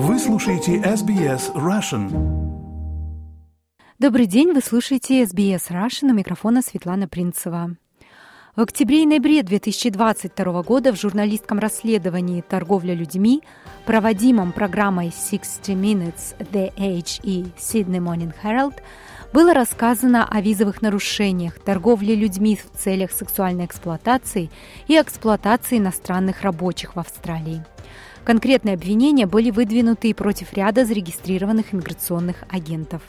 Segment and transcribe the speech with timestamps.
[0.00, 2.08] Вы слушаете SBS Russian.
[3.98, 7.74] Добрый день, вы слушаете SBS Russian, у микрофона Светлана Принцева.
[8.54, 13.42] В октябре и ноябре 2022 года в журналистском расследовании «Торговля людьми»,
[13.86, 18.74] проводимом программой 60 Minutes The Age и Sydney Morning Herald,
[19.32, 24.48] было рассказано о визовых нарушениях, торговле людьми в целях сексуальной эксплуатации
[24.86, 27.64] и эксплуатации иностранных рабочих в Австралии.
[28.24, 33.02] Конкретные обвинения были выдвинуты и против ряда зарегистрированных иммиграционных агентов.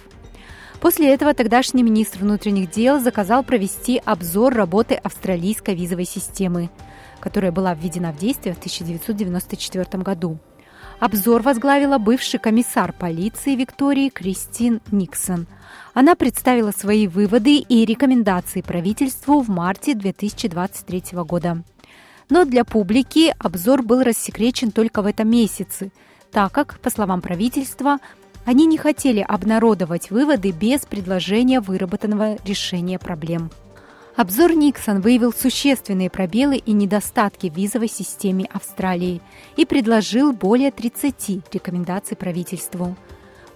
[0.80, 6.70] После этого тогдашний министр внутренних дел заказал провести обзор работы австралийской визовой системы,
[7.20, 10.40] которая была введена в действие в 1994 году.
[11.00, 15.48] Обзор возглавила бывший комиссар полиции Виктории Кристин Никсон.
[15.94, 21.64] Она представила свои выводы и рекомендации правительству в марте 2023 года.
[22.30, 25.92] Но для публики обзор был рассекречен только в этом месяце,
[26.32, 27.98] так как, по словам правительства,
[28.46, 33.50] они не хотели обнародовать выводы без предложения выработанного решения проблем.
[34.16, 39.22] Обзор Никсон выявил существенные пробелы и недостатки в визовой системе Австралии
[39.56, 42.96] и предложил более 30 рекомендаций правительству–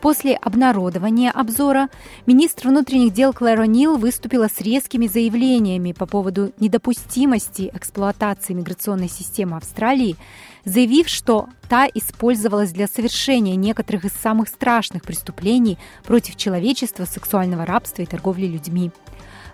[0.03, 1.87] После обнародования обзора
[2.25, 9.55] министр внутренних дел Клэр О'Нил выступила с резкими заявлениями по поводу недопустимости эксплуатации миграционной системы
[9.55, 10.17] Австралии,
[10.65, 18.01] заявив, что та использовалась для совершения некоторых из самых страшных преступлений против человечества, сексуального рабства
[18.01, 18.91] и торговли людьми.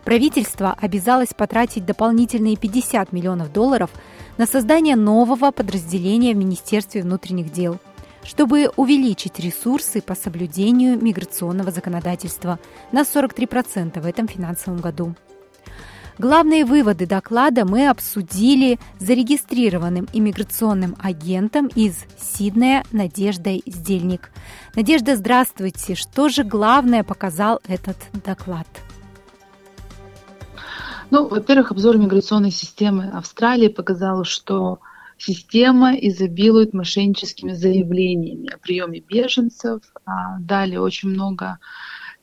[0.03, 3.91] Правительство обязалось потратить дополнительные 50 миллионов долларов
[4.39, 7.77] на создание нового подразделения в Министерстве внутренних дел–
[8.29, 12.59] чтобы увеличить ресурсы по соблюдению миграционного законодательства
[12.91, 15.15] на 43% в этом финансовом году.
[16.19, 24.29] Главные выводы доклада мы обсудили с зарегистрированным иммиграционным агентом из Сиднея Надеждой Сдельник.
[24.75, 25.95] Надежда, здравствуйте.
[25.95, 28.67] Что же главное показал этот доклад?
[31.09, 34.81] Ну, во-первых, обзор миграционной системы Австралии показал, что
[35.19, 39.81] Система изобилует мошенническими заявлениями о приеме беженцев.
[40.05, 41.59] А далее очень много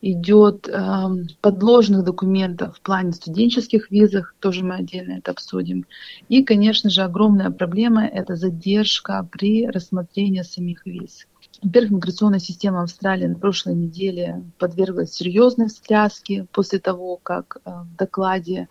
[0.01, 1.05] идет э,
[1.41, 5.85] подложных документов в плане студенческих визах, тоже мы отдельно это обсудим.
[6.27, 11.27] И, конечно же, огромная проблема– это задержка при рассмотрении самих виз.
[11.61, 17.95] Во-первых, миграционная система Австралии на прошлой неделе подверглась серьезной встряске после того, как э, в
[17.95, 18.69] докладе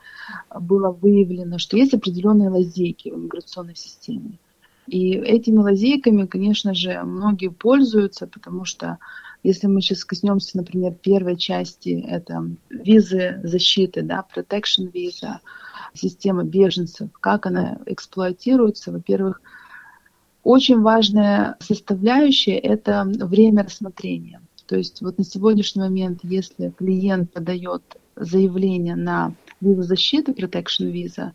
[0.55, 4.39] было выявлено, что есть определенные лазейки в миграционной системе.
[4.87, 8.99] И этими лазейками, конечно же, многие пользуются, потому что
[9.43, 15.41] если мы сейчас коснемся, например, первой части, это визы защиты, да, protection виза,
[15.93, 19.41] система беженцев, как она эксплуатируется, во-первых,
[20.47, 24.41] очень важная составляющая– это время рассмотрения.
[24.67, 27.83] То есть вот на сегодняшний момент, если клиент подает
[28.15, 31.33] заявление на визу защиты, protection visa,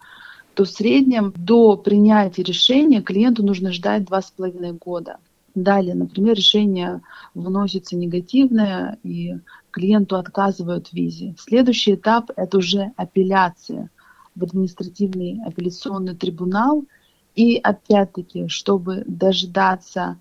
[0.53, 5.17] то в среднем до принятия решения клиенту нужно ждать два с половиной года.
[5.55, 7.01] Далее, например, решение
[7.33, 9.35] вносится негативное, и
[9.71, 11.35] клиенту отказывают в визе.
[11.37, 13.89] Следующий этап– это уже апелляция
[14.35, 16.85] в административный апелляционный трибунал–
[17.35, 20.19] и опять-таки, чтобы дождаться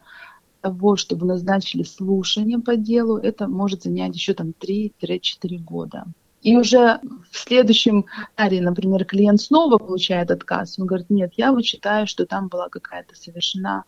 [0.61, 6.05] того, чтобы назначили слушание по делу, это может занять еще там 3-4 года.
[6.43, 7.01] И уже
[7.31, 8.07] в следующем
[8.37, 10.79] аре, например, клиент снова получает отказ.
[10.79, 13.85] Он говорит, нет, я вот считаю, что там была какая-то совершена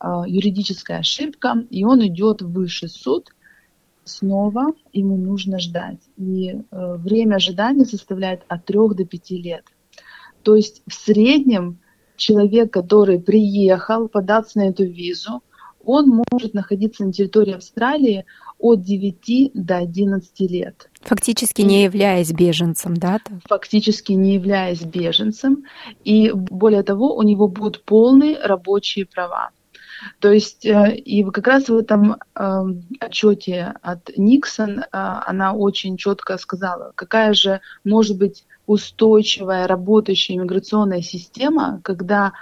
[0.00, 3.30] э, юридическая ошибка, и он идет в высший суд.
[4.04, 6.00] Снова ему нужно ждать.
[6.18, 9.64] И э, время ожидания составляет от 3 до 5 лет.
[10.42, 11.78] То есть в среднем
[12.16, 15.42] человек, который приехал податься на эту визу,
[15.84, 18.24] он может находиться на территории Австралии
[18.58, 20.88] от 9 до 11 лет.
[21.02, 23.20] Фактически не являясь беженцем, да?
[23.46, 25.64] Фактически не являясь беженцем.
[26.04, 29.50] И более того, у него будут полные рабочие права.
[30.20, 35.96] То есть, э, и как раз в этом эм, отчете от Никсон э, она очень
[35.96, 42.32] четко сказала, какая же может быть устойчивая, работающая иммиграционная система, когда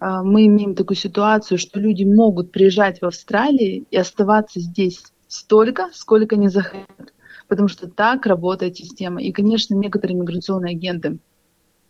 [0.00, 5.88] э, мы имеем такую ситуацию, что люди могут приезжать в Австралию и оставаться здесь столько,
[5.92, 7.12] сколько они захотят.
[7.48, 9.22] Потому что так работает система.
[9.22, 11.18] И, конечно, некоторые миграционные агенты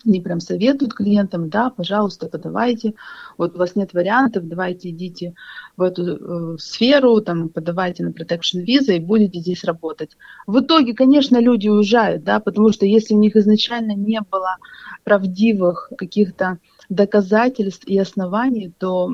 [0.05, 2.95] они прям советуют клиентам, да, пожалуйста, подавайте,
[3.37, 5.35] вот у вас нет вариантов, давайте идите
[5.77, 10.17] в эту э, сферу, там, подавайте на protection виза и будете здесь работать.
[10.47, 14.57] В итоге, конечно, люди уезжают, да, потому что если у них изначально не было
[15.05, 16.59] правдивых каких-то
[16.89, 19.13] доказательств и оснований, то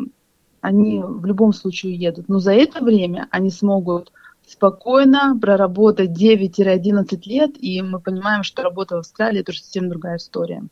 [0.61, 2.29] они в любом случае уедут.
[2.29, 4.12] Но за это время они смогут
[4.47, 10.17] спокойно проработать 9-11 лет, и мы понимаем, что работа в Австралии– это уже совсем другая
[10.17, 10.63] история.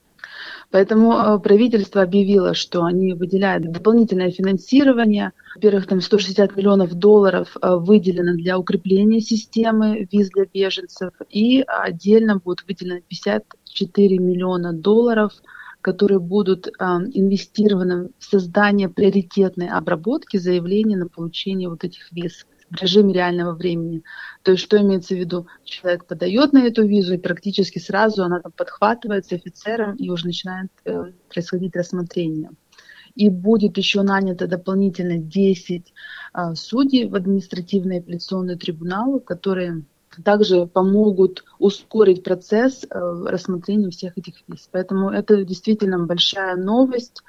[0.70, 5.32] Поэтому э, правительство объявило, что они выделяют дополнительное финансирование.
[5.54, 12.38] Во-первых, там 160 миллионов долларов э, выделено для укрепления системы виз для беженцев, и отдельно
[12.38, 15.32] будет выделено 54 миллиона долларов
[15.80, 16.70] которые будут э,
[17.12, 24.02] инвестированы в создание приоритетной обработки заявлений на получение вот этих виз в режиме реального времени.
[24.42, 25.46] То есть что имеется в виду?
[25.64, 30.70] Человек подает на эту визу, и практически сразу она там подхватывается офицером, и уже начинает
[30.84, 32.50] э, происходить рассмотрение.
[33.14, 35.92] И будет еще нанято дополнительно 10
[36.34, 39.84] э, судей в административный апелляционный трибунал, которые
[40.24, 42.88] также помогут ускорить процесс э,
[43.26, 44.68] рассмотрения всех этих виз.
[44.70, 47.22] Поэтому это действительно большая новость,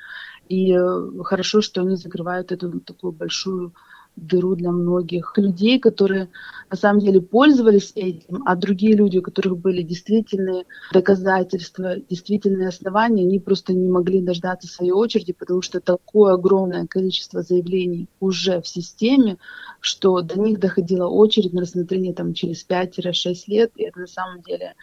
[0.47, 3.73] и э, хорошо, что они закрывают эту такую большую
[4.15, 6.29] дыру для многих людей, которые
[6.69, 13.23] на самом деле пользовались этим, а другие люди, у которых были действительные доказательства, действительные основания,
[13.23, 18.67] они просто не могли дождаться своей очереди, потому что такое огромное количество заявлений уже в
[18.67, 19.37] системе,
[19.79, 24.41] что до них доходила очередь на рассмотрение там, через 5-6 лет, и это на самом
[24.41, 24.73] деле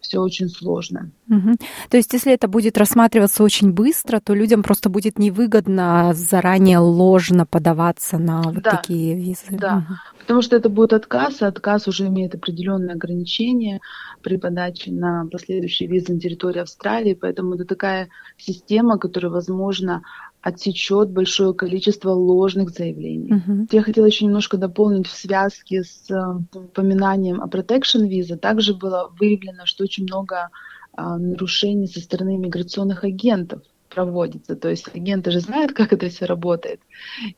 [0.00, 1.10] все очень сложно.
[1.28, 1.56] Угу.
[1.90, 7.46] То есть, если это будет рассматриваться очень быстро, то людям просто будет невыгодно заранее ложно
[7.46, 8.77] подаваться на вот да.
[8.82, 9.46] Такие визы.
[9.50, 9.94] Да, угу.
[10.20, 13.80] потому что это будет отказ, а отказ уже имеет определенные ограничения
[14.22, 20.02] при подаче на последующие визы на территории Австралии, поэтому это такая система, которая, возможно,
[20.40, 23.32] отсечет большое количество ложных заявлений.
[23.32, 23.66] Uh-huh.
[23.72, 28.36] Я хотела еще немножко дополнить в связке с э, упоминанием о protection виза.
[28.36, 30.50] Также было выявлено, что очень много
[30.92, 34.56] а, нарушений со стороны миграционных агентов проводится.
[34.56, 36.80] То есть агенты же знают, как это все работает.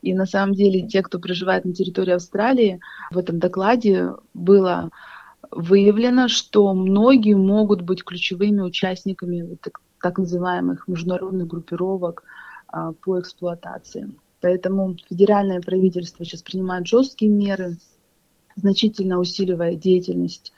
[0.01, 2.79] И на самом деле те, кто проживает на территории Австралии,
[3.11, 4.89] в этом докладе было
[5.49, 12.23] выявлено, что многие могут быть ключевыми участниками так, так называемых международных группировок,
[12.71, 14.11] а, по эксплуатации.
[14.39, 17.77] Поэтому федеральное правительство сейчас принимает жесткие меры,
[18.55, 20.53] значительно усиливая деятельность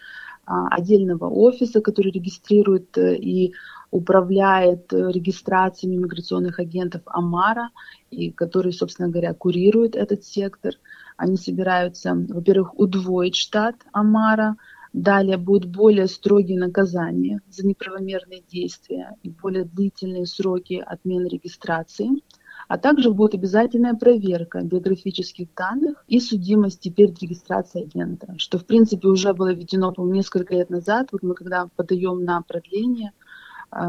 [0.45, 3.53] а, отдельного офиса, который регистрирует э, и
[3.93, 7.69] управляет э, регистрациями миграционных агентов Амара,
[8.09, 10.73] и который, собственно говоря, курирует этот сектор.
[11.15, 14.55] Они собираются, во-первых, удвоить штат Амара,
[14.93, 22.09] Далее будут более строгие наказания за неправомерные действия и более длительные сроки отмены регистрации.
[22.67, 29.07] А также будет обязательная проверка биографических данных и судимость перед регистрацией агента, что в принципе
[29.07, 31.09] уже было введено, несколько лет назад.
[31.11, 33.13] Вот мы когда подаем на продление,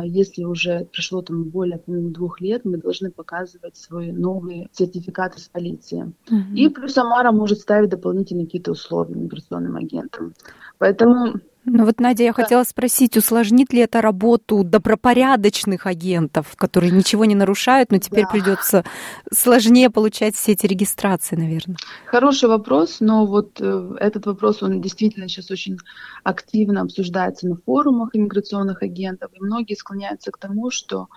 [0.04, 6.12] если уже прошло там более двух лет, мы должны показывать свои новые сертификаты с полиции.
[6.30, 6.54] Mm-hmm.
[6.54, 10.34] И плюс Амара может ставить дополнительные какие-то условия миграционным агентам.
[10.78, 12.42] Поэтому ну вот, Надя, я да.
[12.42, 18.30] хотела спросить, усложнит ли это работу добропорядочных агентов, которые ничего не нарушают, но теперь да.
[18.30, 18.84] придется
[19.32, 21.76] сложнее получать все эти регистрации, наверное?
[22.06, 25.78] Хороший вопрос, но вот э, этот вопрос, он действительно сейчас очень
[26.22, 31.08] активно обсуждается на форумах иммиграционных агентов, и многие склоняются к тому, что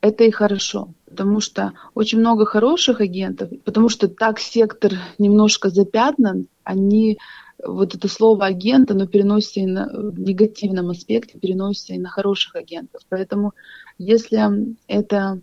[0.00, 6.48] это и хорошо, потому что очень много хороших агентов, потому что так сектор немножко запятнан,
[6.64, 7.18] они
[7.64, 12.56] вот это слово агент, оно переносится и на, в негативном аспекте, переносится и на хороших
[12.56, 13.02] агентов.
[13.08, 13.52] Поэтому
[13.98, 14.40] если
[14.88, 15.40] эта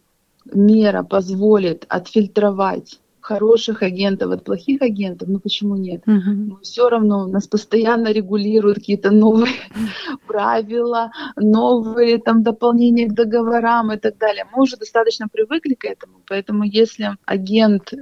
[0.54, 6.02] мера позволит отфильтровать хороших агентов от плохих агентов, ну почему нет?
[6.08, 6.34] Uh-huh.
[6.34, 9.54] Но все равно нас постоянно регулируют какие-то новые
[10.28, 14.46] правила, новые там дополнения к договорам и так далее.
[14.52, 17.98] Мы уже достаточно привыкли к этому, поэтому если агент э,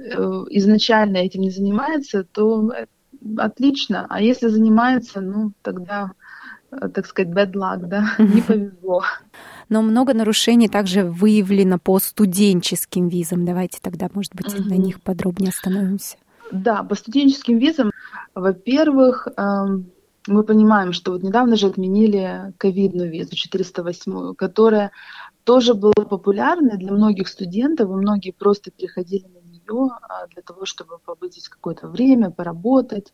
[0.50, 2.72] изначально этим не занимается, то
[3.36, 4.06] отлично.
[4.08, 6.12] А если занимается, ну, тогда,
[6.70, 9.02] э, так сказать, bad luck, да, не повезло.
[9.68, 13.44] Но много нарушений также выявлено по студенческим визам.
[13.44, 14.68] Давайте тогда, может быть, mm-hmm.
[14.68, 16.16] на них подробнее остановимся.
[16.50, 17.90] Да, по студенческим визам,
[18.34, 19.90] во-первых, эм,
[20.26, 24.92] мы понимаем, что вот недавно же отменили ковидную визу 408, которая
[25.44, 29.37] тоже была популярной для многих студентов, и многие просто переходили на
[29.68, 33.12] нее а, для того, чтобы побыть здесь какое-то время, поработать.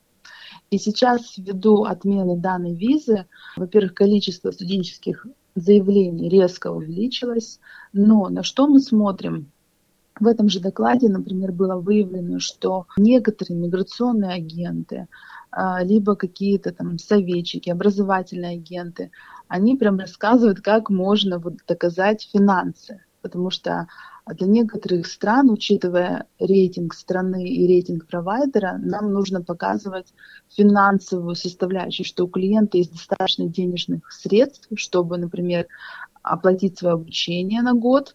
[0.70, 7.60] И сейчас ввиду отмены данной визы, во-первых, количество студенческих заявлений резко увеличилось,
[7.92, 9.50] но на что мы смотрим?
[10.18, 15.08] В этом же докладе, например, было выявлено, что некоторые миграционные агенты,
[15.50, 19.10] а, либо какие-то там советчики, образовательные агенты,
[19.48, 23.88] они прям рассказывают, как можно вот доказать финансы, потому что
[24.26, 30.12] для некоторых стран, учитывая рейтинг страны и рейтинг провайдера, нам нужно показывать
[30.50, 35.66] финансовую составляющую, что у клиента есть достаточно денежных средств, чтобы, например,
[36.22, 38.14] оплатить свое обучение на год,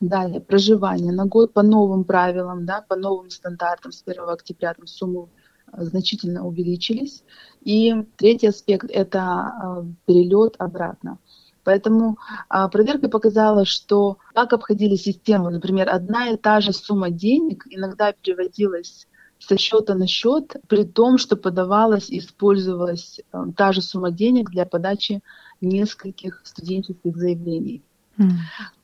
[0.00, 4.88] Далее, проживание на год по новым правилам, да, по новым стандартам с 1 октября там
[4.88, 5.28] суммы
[5.72, 7.22] э, значительно увеличились.
[7.60, 11.18] И третий аспект– это э, перелет обратно.
[11.64, 12.18] Поэтому
[12.48, 18.12] а, проверка показала, что как обходили систему, например, одна и та же сумма денег иногда
[18.12, 19.06] переводилась
[19.38, 24.50] со счета на счет, при том, что подавалась и использовалась а, та же сумма денег
[24.50, 25.20] для подачи
[25.60, 27.82] нескольких студенческих заявлений.
[28.18, 28.30] Mm.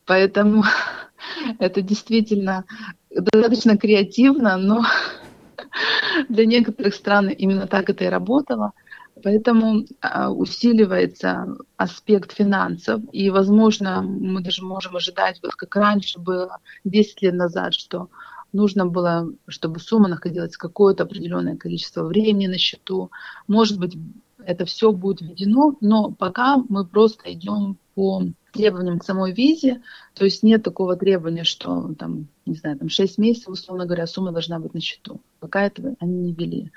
[0.06, 0.64] Поэтому
[1.58, 2.64] это действительно
[3.10, 4.84] достаточно креативно, но
[6.28, 8.72] для некоторых стран именно так это и работало.
[9.22, 16.58] Поэтому а, усиливается аспект финансов, и, возможно, мы даже можем ожидать, вот как раньше было
[16.84, 18.08] 10 лет назад, что
[18.52, 23.10] нужно было, чтобы сумма находилась какое-то определенное количество времени на счету.
[23.46, 23.96] Может быть,
[24.44, 29.82] это все будет введено, но пока мы просто идем по требованиям к самой визе,
[30.14, 34.32] то есть нет такого требования, что там, не знаю, там 6 месяцев, условно говоря, сумма
[34.32, 35.20] должна быть на счету.
[35.38, 36.70] Пока этого они не ввели.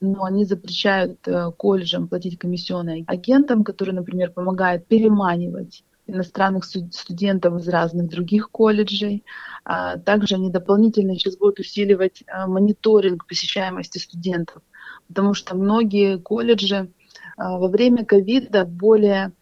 [0.00, 7.68] Но они запрещают э, колледжам платить комиссионные агентам, которые, например, помогают переманивать иностранных студентов из
[7.68, 9.24] разных других колледжей.
[9.64, 14.62] А также они дополнительно сейчас будут усиливать э, мониторинг посещаемости студентов,
[15.08, 16.88] потому что многие колледжи э,
[17.36, 19.32] во время ковида более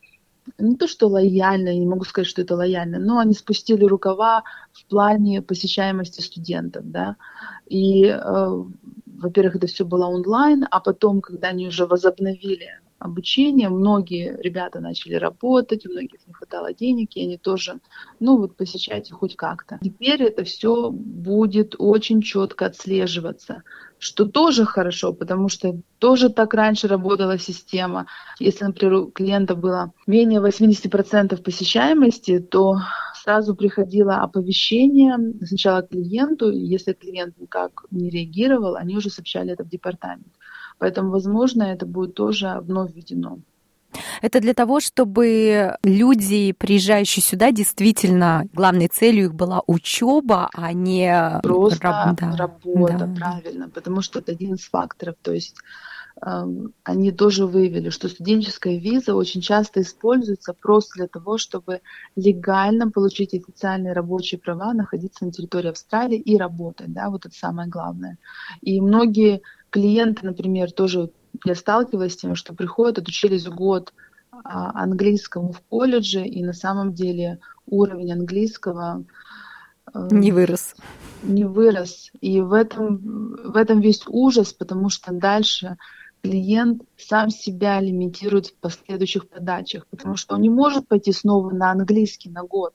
[0.59, 4.85] не то что лояльно, не могу сказать, что это лояльно, но они спустили рукава в
[4.87, 7.17] плане посещаемости студентов, да,
[7.67, 8.64] и, э,
[9.07, 15.14] во-первых, это все было онлайн, а потом, когда они уже возобновили обучение, многие ребята начали
[15.14, 17.78] работать, у многих не хватало денег, и они тоже,
[18.21, 19.78] ну вот посещайте хоть как-то.
[19.83, 23.62] Теперь это все будет очень четко отслеживаться
[23.99, 28.07] что тоже хорошо, потому что тоже так раньше работала система.
[28.38, 32.78] Если, например, у клиента было менее 80% посещаемости, то
[33.14, 39.64] сразу приходило оповещение сначала клиенту, и если клиент никак не реагировал, они уже сообщали это
[39.64, 40.33] в департамент.
[40.78, 43.38] Поэтому, возможно, это будет тоже вновь введено.
[44.23, 51.40] Это для того, чтобы люди, приезжающие сюда, действительно главной целью их была учеба, а не
[51.43, 52.21] просто раб...
[52.21, 52.37] да.
[52.37, 53.14] работа, да.
[53.14, 55.17] правильно, потому что это один из факторов.
[55.23, 55.55] То есть
[56.25, 61.81] эм, они тоже выявили, что студенческая виза очень часто используется просто для того, чтобы
[62.17, 66.93] легально получить официальные рабочие права, находиться на территории Австралии и работать.
[66.93, 68.19] Да, вот это самое главное.
[68.61, 71.11] И многие клиенты, например, тоже
[71.45, 73.92] я сталкивалась с тем, что приходят, отучились год
[74.30, 79.04] а, английскому в колледже, и на самом деле уровень английского
[79.92, 80.75] э, не вырос.
[81.23, 82.11] Не вырос.
[82.21, 85.76] И в этом, в этом весь ужас, потому что дальше
[86.23, 91.71] клиент сам себя лимитирует в последующих подачах, потому что он не может пойти снова на
[91.71, 92.75] английский на год,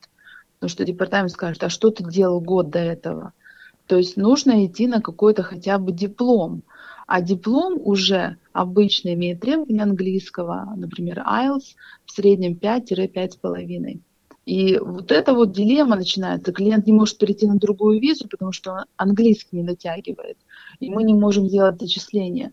[0.55, 3.34] потому что департамент скажет, а что ты делал год до этого?
[3.88, 6.63] То есть нужно идти на какой-то хотя бы диплом.
[7.13, 11.75] А диплом уже обычно имеет требования английского, например, IELTS
[12.08, 14.00] в среднем 5-5,5.
[14.48, 16.51] И вот эта вот дилемма начинается.
[16.51, 20.39] Клиент не может перейти на другую визу, потому что он английский не дотягивает.
[20.79, 22.51] И мы не можем делать зачисления.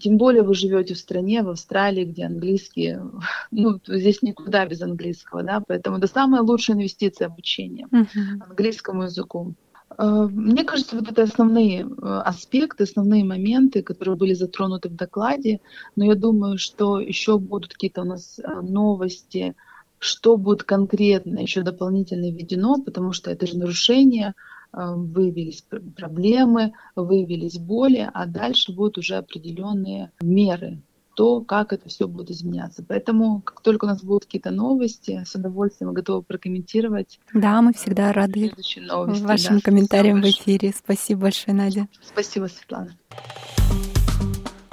[0.00, 2.98] Тем более вы живете в стране, в Австралии, где английский,
[3.50, 8.44] ну, здесь никуда без английского, да, поэтому это самая лучшая инвестиция обучения uh-huh.
[8.48, 9.54] английскому языку.
[9.98, 15.60] Э, мне кажется, вот это основные э, аспекты, основные моменты, которые были затронуты в докладе.
[15.96, 19.54] Но я думаю, что еще будут какие-то у нас э, новости,
[19.98, 24.34] что будет конкретно еще дополнительно введено, потому что это же нарушение,
[24.72, 25.64] выявились
[25.96, 30.82] проблемы, выявились боли, а дальше будут уже определенные меры
[31.16, 32.84] то, как это все будет изменяться.
[32.86, 37.18] Поэтому, как только у нас будут какие-то новости, с удовольствием готовы прокомментировать.
[37.32, 40.74] Да, мы всегда рады новости, вашим да, комментариям в эфире.
[40.76, 41.88] Спасибо большое, Надя.
[42.02, 42.94] Спасибо, Светлана.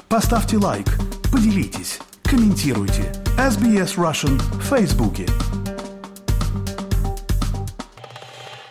[0.10, 0.88] Поставьте лайк,
[1.32, 3.14] поделитесь, комментируйте.
[3.38, 5.26] SBS Russian в Фейсбуке.